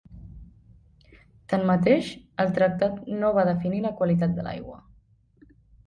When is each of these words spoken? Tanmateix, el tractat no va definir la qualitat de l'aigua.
Tanmateix, 1.53 2.09
el 2.45 2.51
tractat 2.57 2.99
no 3.21 3.33
va 3.39 3.47
definir 3.53 3.87
la 3.87 3.97
qualitat 4.03 4.37
de 4.41 4.51
l'aigua. 4.51 4.85